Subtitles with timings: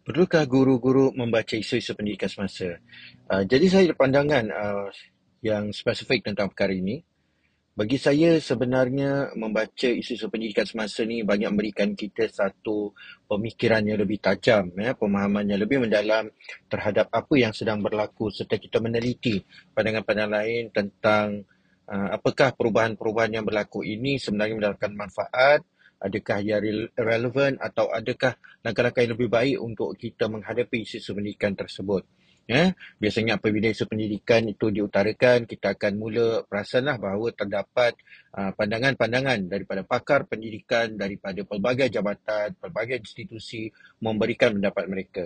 [0.00, 2.80] Perlukah guru-guru membaca isu-isu pendidikan semasa?
[3.28, 4.88] Uh, jadi saya ada pandangan uh,
[5.44, 7.04] yang spesifik tentang perkara ini.
[7.76, 12.96] Bagi saya sebenarnya membaca isu-isu pendidikan semasa ni banyak memberikan kita satu
[13.28, 16.32] pemikiran yang lebih tajam, ya, pemahaman yang lebih mendalam
[16.68, 19.40] terhadap apa yang sedang berlaku serta kita meneliti
[19.76, 21.44] pandangan-pandangan lain tentang
[21.88, 25.60] uh, apakah perubahan-perubahan yang berlaku ini sebenarnya mendatangkan manfaat
[26.00, 26.58] adakah ia
[26.96, 32.08] relevan atau adakah langkah-langkah yang lebih baik untuk kita menghadapi isu pendidikan tersebut.
[32.50, 37.94] Ya, biasanya apabila isu pendidikan itu diutarakan, kita akan mula perasanlah bahawa terdapat
[38.34, 43.70] uh, pandangan-pandangan daripada pakar pendidikan, daripada pelbagai jabatan, pelbagai institusi
[44.02, 45.24] memberikan pendapat mereka.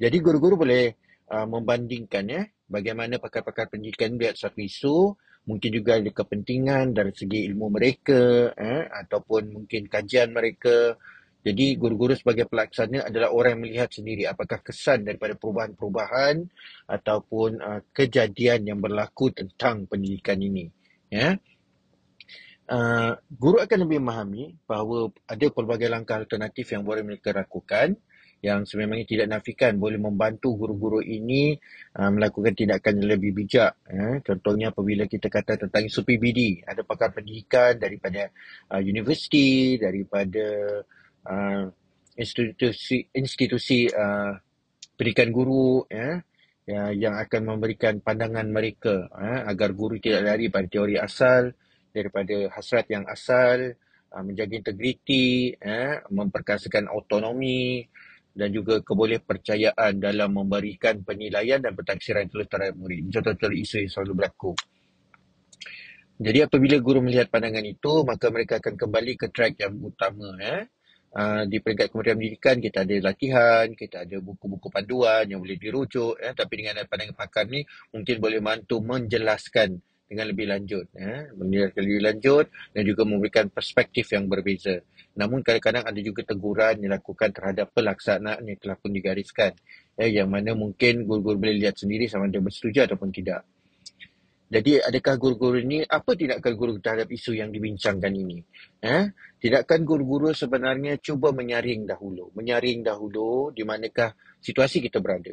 [0.00, 0.96] Jadi guru-guru boleh
[1.28, 2.42] uh, membandingkan ya,
[2.72, 8.86] bagaimana pakar-pakar pendidikan melihat satu isu, mungkin juga ada kepentingan dari segi ilmu mereka eh,
[8.86, 10.94] ataupun mungkin kajian mereka.
[11.42, 16.38] Jadi guru-guru sebagai pelaksana adalah orang yang melihat sendiri apakah kesan daripada perubahan-perubahan
[16.86, 20.70] ataupun uh, kejadian yang berlaku tentang pendidikan ini.
[21.10, 21.34] Ya.
[22.70, 27.98] Uh, guru akan lebih memahami bahawa ada pelbagai langkah alternatif yang boleh mereka lakukan
[28.42, 31.54] yang sememangnya tidak nafikan boleh membantu guru-guru ini
[31.94, 33.78] uh, melakukan tindakan yang lebih bijak.
[33.86, 34.18] Eh.
[34.26, 38.28] Contohnya apabila kita kata tentang isu PBD, ada pakar pendidikan daripada
[38.74, 40.82] uh, universiti, daripada
[41.30, 41.70] uh,
[42.18, 44.34] institusi institusi uh,
[44.98, 46.20] pendidikan guru ya,
[46.68, 51.50] ya, yang akan memberikan pandangan mereka eh, agar guru tidak lari pada teori asal,
[51.92, 53.76] daripada hasrat yang asal,
[54.14, 57.84] uh, menjaga integriti, eh, memperkasakan autonomi,
[58.32, 63.12] dan juga keboleh percayaan dalam memberikan penilaian dan pentafsiran tulis terhadap murid.
[63.12, 64.52] Contoh-contoh isu yang selalu berlaku.
[66.22, 70.38] Jadi apabila guru melihat pandangan itu, maka mereka akan kembali ke track yang utama.
[70.38, 70.64] Eh.
[71.44, 76.16] Di peringkat Kementerian Pendidikan, kita ada latihan, kita ada buku-buku panduan yang boleh dirujuk.
[76.22, 76.32] Eh.
[76.32, 79.76] Tapi dengan pandangan pakar ni, mungkin boleh bantu menjelaskan
[80.12, 80.86] dengan lebih lanjut.
[80.92, 81.32] Eh.
[81.32, 82.46] Menjelaskan lebih lanjut
[82.76, 84.84] dan juga memberikan perspektif yang berbeza.
[85.16, 89.56] Namun kadang-kadang ada juga teguran dilakukan terhadap pelaksanaan yang telah pun digariskan.
[89.96, 93.44] Eh, yang mana mungkin guru-guru boleh lihat sendiri sama ada bersetuju ataupun tidak.
[94.52, 98.44] Jadi adakah guru-guru ini, apa tindakan guru terhadap isu yang dibincangkan ini?
[98.84, 99.08] Eh?
[99.40, 102.28] Tidakkan guru-guru sebenarnya cuba menyaring dahulu.
[102.36, 104.12] Menyaring dahulu di manakah
[104.44, 105.32] situasi kita berada.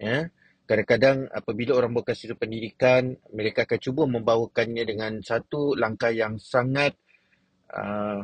[0.00, 0.32] Eh?
[0.68, 6.92] Kadang-kadang apabila orang berkasi pendidikan, mereka akan cuba membawakannya dengan satu langkah yang sangat
[7.72, 8.20] uh,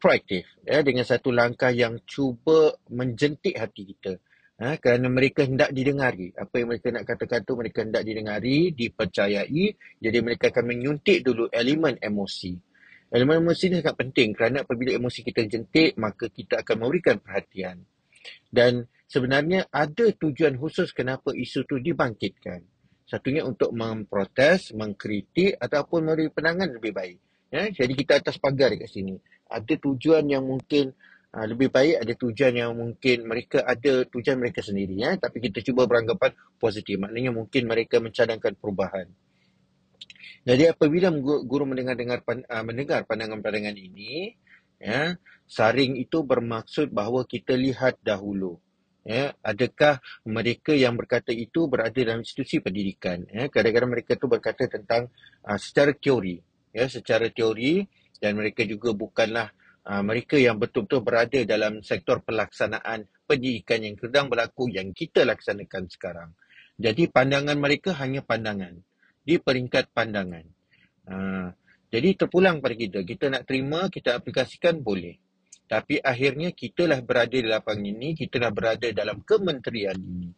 [0.00, 0.80] proaktif ya.
[0.80, 4.16] Dengan satu langkah yang cuba menjentik hati kita
[4.64, 6.32] ha, kerana mereka hendak didengari.
[6.36, 9.64] Apa yang mereka nak katakan tu mereka hendak didengari dipercayai.
[10.00, 12.56] Jadi mereka akan menyuntik dulu elemen emosi.
[13.12, 17.84] Elemen emosi ni sangat penting kerana apabila emosi kita jentik maka kita akan memberikan perhatian.
[18.48, 22.62] Dan sebenarnya ada tujuan khusus kenapa isu tu dibangkitkan
[23.10, 27.18] satunya untuk memprotes, mengkritik ataupun memberi penangan lebih baik.
[27.50, 29.18] Ya, jadi kita atas pagar dekat sini
[29.50, 30.94] ada tujuan yang mungkin
[31.34, 34.94] uh, lebih baik, ada tujuan yang mungkin mereka ada tujuan mereka sendiri.
[34.94, 35.18] Ya?
[35.18, 36.30] Tapi kita cuba beranggapan
[36.62, 36.96] positif.
[37.02, 39.10] Maknanya mungkin mereka mencadangkan perubahan.
[40.40, 41.12] Jadi apabila
[41.44, 44.38] guru mendengar dengar uh, mendengar pandangan-pandangan ini,
[44.80, 48.56] ya, saring itu bermaksud bahawa kita lihat dahulu.
[49.10, 53.26] Ya, adakah mereka yang berkata itu berada dalam institusi pendidikan?
[53.26, 55.10] Ya, kadang-kadang mereka itu berkata tentang
[55.42, 56.38] uh, secara teori.
[56.70, 57.90] Ya, secara teori
[58.22, 59.50] dan mereka juga bukanlah
[59.82, 65.90] uh, mereka yang betul-betul berada dalam sektor pelaksanaan pendidikan yang sedang berlaku yang kita laksanakan
[65.90, 66.30] sekarang.
[66.78, 68.78] Jadi pandangan mereka hanya pandangan
[69.26, 70.46] di peringkat pandangan.
[71.10, 71.50] Uh,
[71.90, 73.02] jadi terpulang pada kita.
[73.02, 75.18] Kita nak terima, kita aplikasikan boleh.
[75.70, 80.30] Tapi akhirnya kita lah berada di lapangan ini, kita lah berada dalam kementerian ini.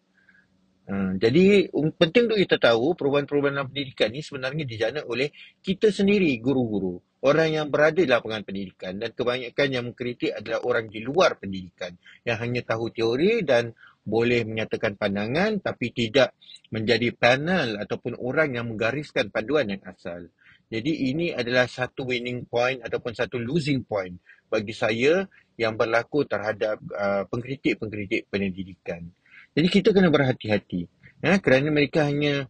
[0.82, 5.30] Uh, jadi um, penting untuk kita tahu perubahan-perubahan dalam pendidikan ini sebenarnya dijana oleh
[5.62, 10.90] kita sendiri guru-guru orang yang berada di lapangan pendidikan dan kebanyakan yang mengkritik adalah orang
[10.90, 11.94] di luar pendidikan
[12.26, 13.70] yang hanya tahu teori dan
[14.02, 16.34] boleh menyatakan pandangan tapi tidak
[16.74, 20.26] menjadi panel ataupun orang yang menggariskan panduan yang asal.
[20.72, 24.16] Jadi ini adalah satu winning point ataupun satu losing point
[24.48, 25.28] bagi saya
[25.60, 29.12] yang berlaku terhadap uh, pengkritik-pengkritik pendidikan.
[29.52, 30.88] Jadi kita kena berhati-hati
[31.20, 32.48] ya, kerana mereka hanya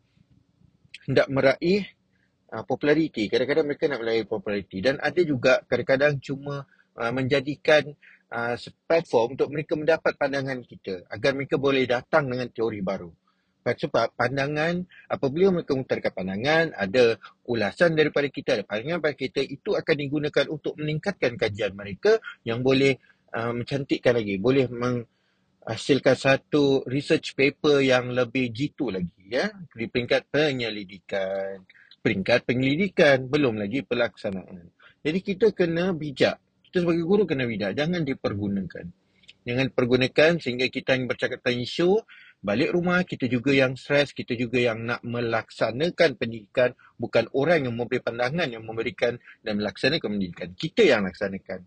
[1.03, 1.83] hendak meraih
[2.55, 3.27] uh, populariti.
[3.27, 4.79] Kadang-kadang mereka nak melayan populariti.
[4.79, 6.63] Dan ada juga kadang-kadang cuma
[6.95, 7.91] uh, menjadikan
[8.31, 8.55] uh,
[8.87, 11.11] platform untuk mereka mendapat pandangan kita.
[11.11, 13.11] Agar mereka boleh datang dengan teori baru.
[13.63, 17.17] Sebab pandangan, apabila mereka mengutarakan pandangan, ada
[17.47, 22.61] ulasan daripada kita, ada pandangan daripada kita, itu akan digunakan untuk meningkatkan kajian mereka yang
[22.61, 22.99] boleh
[23.33, 25.07] uh, mencantikkan lagi, boleh meng,
[25.63, 29.47] hasilkan satu research paper yang lebih jitu lagi ya.
[29.71, 31.63] Di peringkat penyelidikan
[32.03, 34.75] peringkat penyelidikan belum lagi pelaksanaan.
[35.07, 36.43] Jadi kita kena bijak.
[36.67, 37.79] Kita sebagai guru kena bijak.
[37.79, 38.87] Jangan dipergunakan.
[39.43, 41.91] Jangan pergunakan sehingga kita yang bercakap tentang isu
[42.43, 47.79] balik rumah kita juga yang stres kita juga yang nak melaksanakan pendidikan bukan orang yang
[47.79, 49.15] memberi pandangan yang memberikan
[49.47, 51.63] dan melaksanakan pendidikan kita yang laksanakan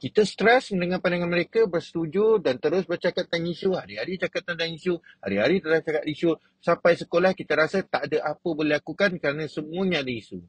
[0.00, 3.76] kita stres mendengar pandangan mereka, bersetuju dan terus bercakap tentang isu.
[3.76, 6.40] Hari-hari cakap tentang isu, hari-hari terus cakap isu.
[6.56, 10.40] Sampai sekolah kita rasa tak ada apa boleh lakukan kerana semuanya ada isu.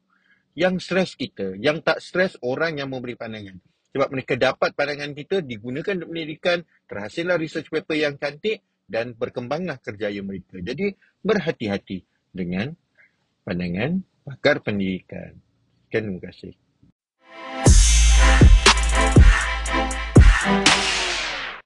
[0.56, 3.60] Yang stres kita, yang tak stres orang yang memberi pandangan.
[3.92, 9.80] Sebab mereka dapat pandangan kita, digunakan untuk pendidikan, terhasillah research paper yang cantik dan berkembanglah
[9.80, 10.60] kerjaya mereka.
[10.60, 10.92] Jadi
[11.24, 12.04] berhati-hati
[12.36, 12.76] dengan
[13.48, 15.40] pandangan pakar pendidikan.
[15.88, 16.61] Terima kasih.